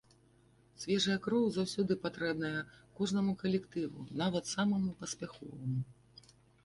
Свежая 0.83 1.17
кроў 1.25 1.43
заўсёды 1.57 1.97
патрэбная 2.07 2.61
кожнаму 3.01 3.35
калектыву, 3.43 4.09
нават 4.23 4.43
самаму 4.55 4.91
паспяховаму. 5.03 5.79